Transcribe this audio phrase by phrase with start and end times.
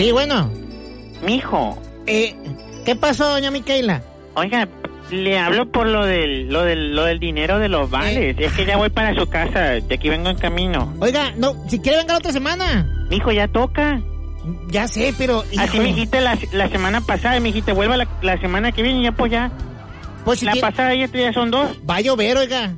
[0.00, 0.50] Sí, bueno.
[1.22, 2.34] Mijo, Eh,
[2.86, 4.02] ¿Qué pasó, doña Micaela?
[4.34, 4.66] oiga,
[5.10, 8.34] le hablo por lo del, lo del, lo del dinero de los vales.
[8.38, 10.94] Es que ya voy para su casa, de aquí vengo en camino.
[11.00, 13.06] Oiga, no, si quiere venga la otra semana.
[13.10, 14.00] Mijo, ya toca.
[14.70, 15.44] Ya sé, pero...
[15.58, 19.00] Así me dijiste la, la semana pasada, me dijiste, vuelva la, la semana que viene
[19.00, 19.50] y ya pues ya.
[20.24, 21.68] Pues si la quiere- pasada y esta ya son dos.
[21.88, 22.72] Va a llover, oiga.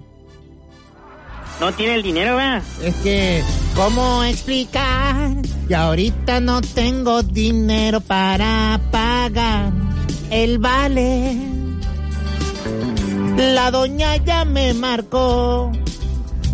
[1.60, 2.62] No tiene el dinero, ¿verdad?
[2.82, 3.43] Es que,
[3.74, 5.36] ¿cómo explicar?
[5.68, 9.72] Y ahorita no tengo dinero para pagar
[10.30, 11.36] el vale.
[13.36, 15.72] La doña ya me marcó.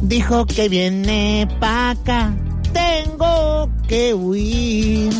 [0.03, 2.35] Dijo que viene pa' acá.
[2.73, 5.13] Tengo que huir.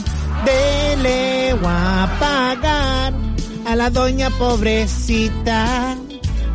[0.45, 3.13] Dele a pagar
[3.67, 5.97] a la doña pobrecita.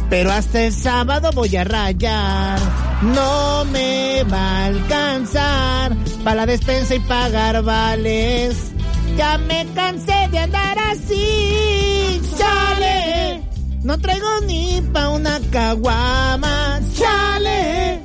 [0.10, 2.83] Pero hasta el sábado voy a rayar.
[3.04, 8.72] No me va a alcanzar para la despensa y pagar vales.
[9.18, 12.22] Ya me cansé de andar así.
[12.38, 13.44] Chale.
[13.84, 16.80] No traigo ni pa' una caguama.
[16.98, 18.00] Chale.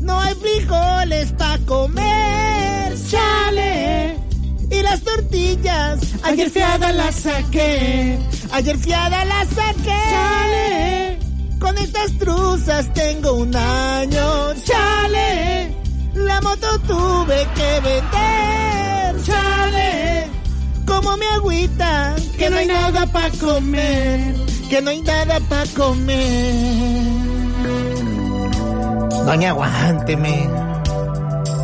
[0.00, 2.94] No hay frijoles pa' comer.
[3.10, 4.16] Chale.
[4.70, 8.18] Y las tortillas, ayer fiada las saqué.
[8.52, 10.00] Ayer fiada las saqué.
[10.10, 11.13] Chale.
[11.64, 14.52] Con estas truzas tengo un año.
[14.66, 15.74] Chale.
[16.12, 19.24] La moto tuve que vender.
[19.24, 20.26] Chale.
[20.86, 24.34] Como mi agüita, que no hay nada para comer.
[24.68, 27.14] Que no hay nada para comer.
[29.24, 30.50] Doña, aguánteme.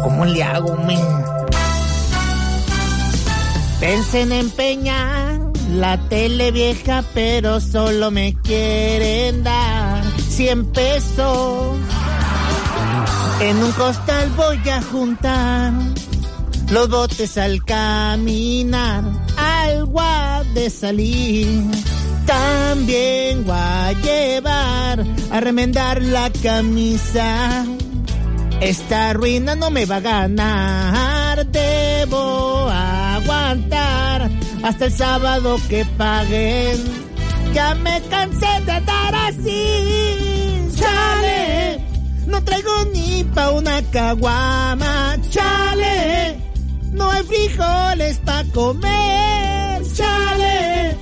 [0.03, 0.98] ¿Cómo le hago, men?
[3.81, 5.41] Pensé en empeñar
[5.75, 9.80] la tele vieja, pero solo me quieren dar
[10.41, 11.77] 100 pesos.
[13.43, 15.71] En un costal voy a juntar
[16.71, 19.05] los botes al caminar,
[19.37, 21.47] algo ha de salir.
[22.25, 27.67] También voy a llevar a remendar la camisa.
[28.62, 34.31] Esta ruina no me va a ganar, debo aguantar
[34.62, 37.09] hasta el sábado que paguen.
[37.53, 41.84] Ya me cansé de andar así, chale.
[42.27, 46.38] No traigo ni pa' una caguama, chale.
[46.93, 50.97] No hay frijoles pa' comer, chale.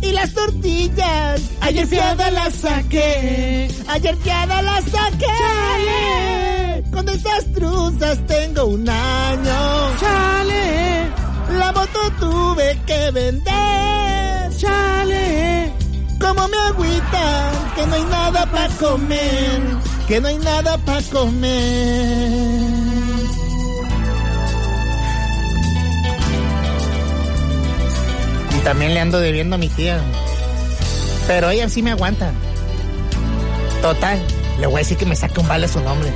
[0.00, 5.26] Y las tortillas, ayer fiada las saqué, ayer fiada las saqué.
[5.26, 6.84] Chale.
[6.92, 11.10] Con estas truzas tengo un año, chale.
[11.58, 14.27] La moto tuve que vender.
[16.38, 19.60] Como mi agüita, que no hay nada para comer,
[20.06, 22.60] que no hay nada para comer.
[28.56, 30.00] Y también le ando debiendo a mi tía.
[31.26, 32.30] Pero ella sí me aguanta.
[33.82, 34.22] Total,
[34.60, 36.12] le voy a decir que me saque un vale su nombre.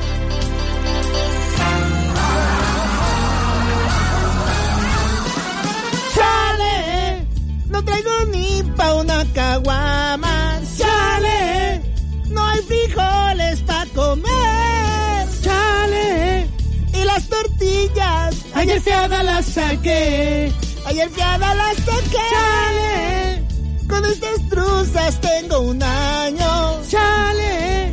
[9.52, 10.60] Una caguama.
[10.78, 11.82] ¡Chale!
[12.28, 15.26] No hay frijoles pa' comer.
[15.42, 16.46] ¡Chale!
[16.94, 20.52] Y las tortillas, ayer fiada las saqué.
[20.86, 22.26] Ayer fiada las saqué.
[22.34, 23.42] ¡Chale!
[23.88, 26.80] Con estas truzas tengo un año.
[26.88, 27.92] ¡Chale!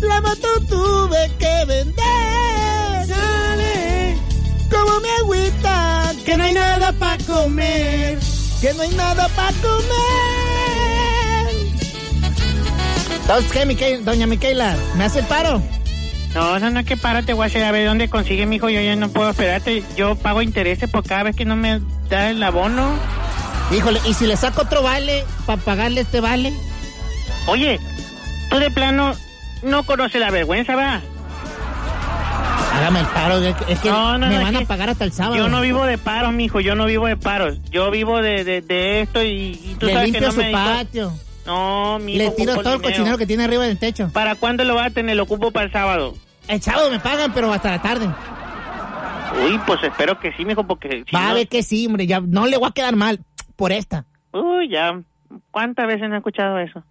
[0.00, 3.06] La moto tuve que vender.
[3.08, 4.16] ¡Chale!
[4.70, 8.18] Como mi agüita, que no hay nada para comer.
[8.60, 10.47] Que no hay nada para comer.
[13.28, 14.74] Entonces, ¿qué, Miquel- doña Micaela?
[14.96, 15.60] ¿Me hace el paro?
[16.34, 18.70] No, no, no, que párate, voy a hacer a ver dónde consigue mi hijo.
[18.70, 19.82] Yo ya no puedo esperarte.
[19.96, 22.90] Yo pago intereses por cada vez que no me da el abono.
[23.70, 26.54] Híjole, ¿y si le saco otro vale para pagarle este vale?
[27.46, 27.78] Oye,
[28.50, 29.12] tú de plano
[29.62, 31.00] no conoces la vergüenza, ¿va?
[32.76, 35.36] Hágame el paro, es que- No, no, me no, van a pagar hasta el sábado.
[35.36, 36.60] Yo no vivo de paros, mijo.
[36.60, 37.58] Yo no vivo de paros.
[37.70, 39.28] Yo vivo de, de, de esto y,
[39.62, 41.12] y tú Le sabes que no su me patio.
[41.48, 42.18] No, mijo.
[42.18, 44.10] Le tiro todo el cochinero que tiene arriba del techo.
[44.12, 45.16] ¿Para cuándo lo vas a tener?
[45.16, 46.14] Lo ocupo para el sábado.
[46.46, 48.06] El sábado me pagan, pero hasta la tarde.
[49.44, 52.06] Uy, pues espero que sí, mijo, porque si Va a no- ver que sí, hombre,
[52.06, 53.20] ya no le voy a quedar mal
[53.56, 54.04] por esta.
[54.32, 55.00] Uy, ya.
[55.50, 56.82] ¿Cuántas veces no he escuchado eso?